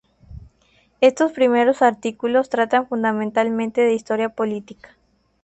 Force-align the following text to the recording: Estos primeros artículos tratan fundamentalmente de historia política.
Estos 0.99 1.31
primeros 1.31 1.83
artículos 1.83 2.49
tratan 2.49 2.87
fundamentalmente 2.87 3.81
de 3.81 3.93
historia 3.93 4.29
política. 4.29 4.97